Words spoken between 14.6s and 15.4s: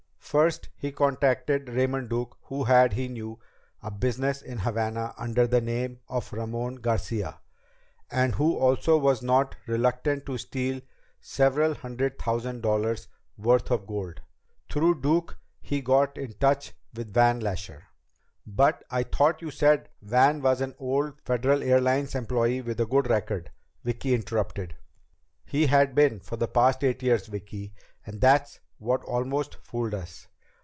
Through Duke